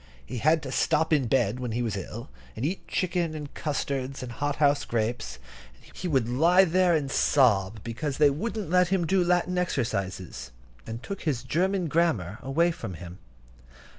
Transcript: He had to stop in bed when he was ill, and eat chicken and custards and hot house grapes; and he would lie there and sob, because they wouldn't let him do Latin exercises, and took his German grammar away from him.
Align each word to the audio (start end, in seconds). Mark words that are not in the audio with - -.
He 0.25 0.39
had 0.39 0.63
to 0.63 0.71
stop 0.71 1.13
in 1.13 1.27
bed 1.27 1.59
when 1.59 1.73
he 1.73 1.83
was 1.83 1.95
ill, 1.95 2.27
and 2.55 2.65
eat 2.65 2.87
chicken 2.87 3.35
and 3.35 3.53
custards 3.53 4.23
and 4.23 4.31
hot 4.31 4.55
house 4.55 4.83
grapes; 4.83 5.37
and 5.75 5.95
he 5.95 6.07
would 6.07 6.27
lie 6.27 6.65
there 6.65 6.95
and 6.95 7.11
sob, 7.11 7.81
because 7.83 8.17
they 8.17 8.31
wouldn't 8.31 8.71
let 8.71 8.87
him 8.87 9.05
do 9.05 9.23
Latin 9.23 9.59
exercises, 9.59 10.49
and 10.87 11.03
took 11.03 11.21
his 11.21 11.43
German 11.43 11.87
grammar 11.87 12.39
away 12.41 12.71
from 12.71 12.95
him. 12.95 13.19